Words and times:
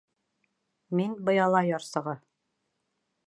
—Мин 0.99 1.11
Быяла 1.27 1.61
ярсығы. 1.69 2.17